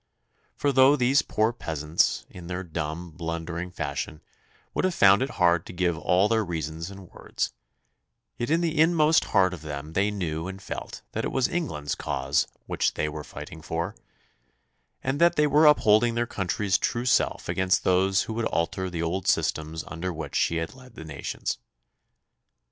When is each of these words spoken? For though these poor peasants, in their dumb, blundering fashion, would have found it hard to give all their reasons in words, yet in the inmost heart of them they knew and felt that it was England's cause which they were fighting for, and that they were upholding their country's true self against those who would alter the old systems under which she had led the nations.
For 0.55 0.71
though 0.71 0.95
these 0.95 1.21
poor 1.21 1.53
peasants, 1.53 2.25
in 2.27 2.47
their 2.47 2.63
dumb, 2.63 3.11
blundering 3.11 3.69
fashion, 3.69 4.23
would 4.73 4.83
have 4.83 4.95
found 4.95 5.21
it 5.21 5.29
hard 5.37 5.63
to 5.67 5.73
give 5.73 5.95
all 5.95 6.27
their 6.27 6.43
reasons 6.43 6.89
in 6.89 7.05
words, 7.07 7.53
yet 8.35 8.49
in 8.49 8.61
the 8.61 8.79
inmost 8.81 9.25
heart 9.25 9.53
of 9.53 9.61
them 9.61 9.93
they 9.93 10.09
knew 10.09 10.47
and 10.47 10.59
felt 10.59 11.03
that 11.11 11.23
it 11.23 11.31
was 11.31 11.47
England's 11.47 11.93
cause 11.93 12.47
which 12.65 12.95
they 12.95 13.07
were 13.07 13.23
fighting 13.23 13.61
for, 13.61 13.95
and 15.03 15.21
that 15.21 15.35
they 15.35 15.45
were 15.45 15.67
upholding 15.67 16.15
their 16.15 16.25
country's 16.25 16.79
true 16.79 17.05
self 17.05 17.47
against 17.47 17.83
those 17.83 18.23
who 18.23 18.33
would 18.33 18.45
alter 18.45 18.89
the 18.89 19.03
old 19.03 19.27
systems 19.27 19.83
under 19.87 20.11
which 20.11 20.33
she 20.35 20.55
had 20.55 20.73
led 20.73 20.95
the 20.95 21.05
nations. 21.05 21.59